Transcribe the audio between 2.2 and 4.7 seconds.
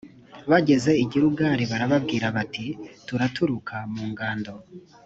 bati turaturuka mu ngando